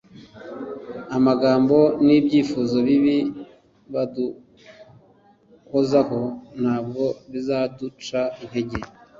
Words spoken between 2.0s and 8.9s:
n’ibyifuzo bibi baduhozaho ntabwo bizaduca intege